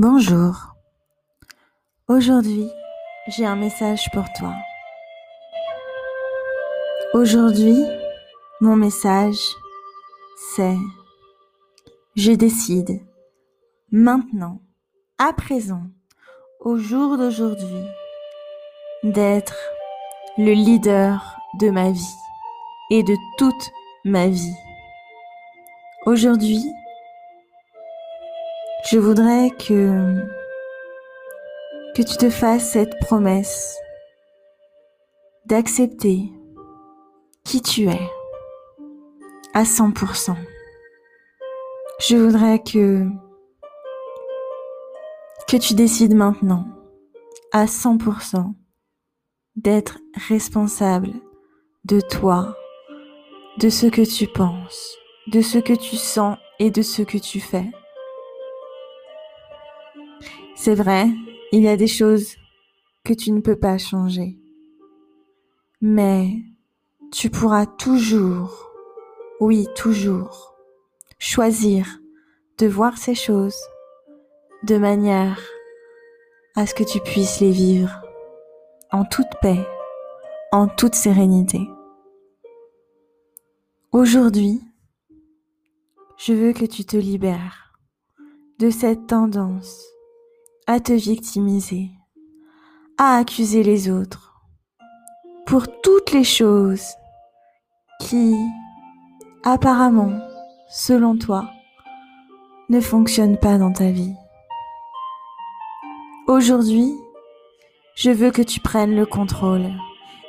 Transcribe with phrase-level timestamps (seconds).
[0.00, 0.76] Bonjour.
[2.06, 2.70] Aujourd'hui,
[3.26, 4.54] j'ai un message pour toi.
[7.14, 7.84] Aujourd'hui,
[8.60, 9.40] mon message,
[10.54, 10.76] c'est
[12.14, 13.00] je décide
[13.90, 14.60] maintenant,
[15.18, 15.82] à présent,
[16.60, 17.84] au jour d'aujourd'hui,
[19.02, 19.58] d'être
[20.36, 22.16] le leader de ma vie
[22.92, 23.70] et de toute
[24.04, 24.54] ma vie.
[26.06, 26.62] Aujourd'hui,
[28.84, 30.14] je voudrais que
[31.94, 33.76] que tu te fasses cette promesse
[35.46, 36.30] d'accepter
[37.44, 38.10] qui tu es
[39.54, 40.36] à 100%.
[42.00, 43.06] Je voudrais que
[45.48, 46.66] que tu décides maintenant
[47.52, 48.54] à 100%
[49.56, 51.10] d'être responsable
[51.84, 52.54] de toi,
[53.58, 57.40] de ce que tu penses, de ce que tu sens et de ce que tu
[57.40, 57.70] fais.
[60.60, 61.06] C'est vrai,
[61.52, 62.34] il y a des choses
[63.04, 64.36] que tu ne peux pas changer.
[65.80, 66.32] Mais
[67.12, 68.68] tu pourras toujours,
[69.38, 70.56] oui, toujours,
[71.20, 72.00] choisir
[72.58, 73.54] de voir ces choses
[74.64, 75.40] de manière
[76.56, 78.02] à ce que tu puisses les vivre
[78.90, 79.64] en toute paix,
[80.50, 81.60] en toute sérénité.
[83.92, 84.60] Aujourd'hui,
[86.16, 87.78] je veux que tu te libères
[88.58, 89.97] de cette tendance
[90.68, 91.88] à te victimiser,
[92.98, 94.34] à accuser les autres
[95.46, 96.84] pour toutes les choses
[98.02, 98.36] qui,
[99.44, 100.12] apparemment,
[100.68, 101.50] selon toi,
[102.68, 104.12] ne fonctionnent pas dans ta vie.
[106.26, 106.92] Aujourd'hui,
[107.94, 109.70] je veux que tu prennes le contrôle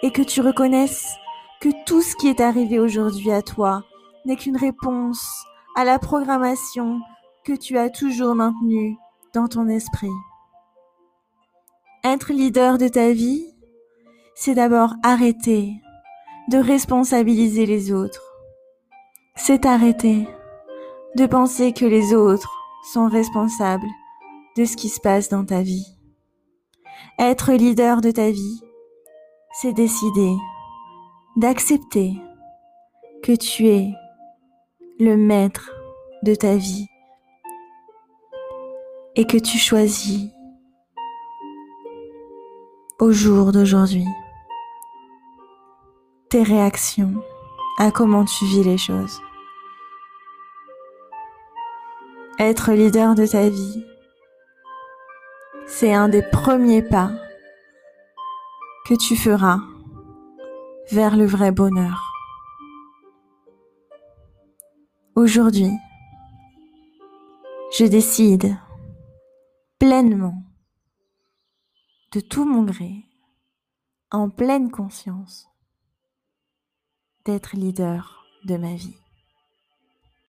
[0.04, 1.18] et que tu reconnaisses
[1.60, 3.84] que tout ce qui est arrivé aujourd'hui à toi
[4.24, 5.44] n'est qu'une réponse
[5.76, 7.02] à la programmation
[7.44, 8.96] que tu as toujours maintenue
[9.34, 10.08] dans ton esprit.
[12.06, 13.46] Être leader de ta vie,
[14.34, 15.74] c'est d'abord arrêter
[16.50, 18.24] de responsabiliser les autres.
[19.36, 20.26] C'est arrêter
[21.18, 22.56] de penser que les autres
[22.94, 23.90] sont responsables
[24.56, 25.88] de ce qui se passe dans ta vie.
[27.20, 28.62] Être leader de ta vie,
[29.52, 30.38] c'est décider
[31.36, 32.14] d'accepter
[33.24, 33.92] que tu es
[35.00, 35.74] le maître
[36.24, 36.88] de ta vie
[39.18, 40.30] et que tu choisis
[43.00, 44.06] au jour d'aujourd'hui
[46.30, 47.14] tes réactions
[47.80, 49.22] à comment tu vis les choses.
[52.38, 53.84] Être leader de ta vie,
[55.66, 57.12] c'est un des premiers pas
[58.86, 59.60] que tu feras
[60.92, 62.14] vers le vrai bonheur.
[65.16, 65.72] Aujourd'hui,
[67.78, 68.56] je décide
[69.80, 70.49] pleinement
[72.12, 73.06] de tout mon gré,
[74.10, 75.48] en pleine conscience,
[77.26, 78.98] d'être leader de ma vie.